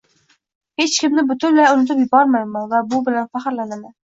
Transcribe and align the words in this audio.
hech 0.83 0.95
kimni 1.03 1.25
butunlay 1.33 1.69
unutib 1.75 2.01
yubormayman 2.05 2.69
va 2.73 2.83
bu 2.95 3.05
bilan 3.11 3.33
faxrlanaman. 3.39 3.97